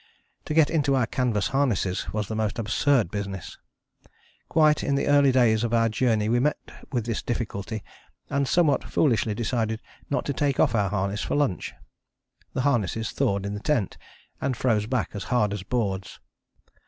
To 0.45 0.55
get 0.55 0.71
into 0.71 0.95
our 0.95 1.05
canvas 1.05 1.49
harnesses 1.49 2.11
was 2.11 2.27
the 2.27 2.35
most 2.35 2.57
absurd 2.57 3.11
business. 3.11 3.59
Quite 4.49 4.81
in 4.83 4.95
the 4.95 5.05
early 5.05 5.31
days 5.31 5.63
of 5.63 5.75
our 5.75 5.89
journey 5.89 6.27
we 6.27 6.39
met 6.39 6.57
with 6.91 7.05
this 7.05 7.21
difficulty, 7.21 7.83
and 8.27 8.47
somewhat 8.47 8.83
foolishly 8.83 9.35
decided 9.35 9.79
not 10.09 10.25
to 10.25 10.33
take 10.33 10.59
off 10.59 10.73
our 10.73 10.89
harness 10.89 11.21
for 11.21 11.35
lunch. 11.35 11.75
The 12.53 12.61
harnesses 12.61 13.11
thawed 13.11 13.45
in 13.45 13.53
the 13.53 13.59
tent, 13.59 13.99
and 14.41 14.57
froze 14.57 14.87
back 14.87 15.11
as 15.13 15.25
hard 15.25 15.53
as 15.53 15.61
boards. 15.61 16.19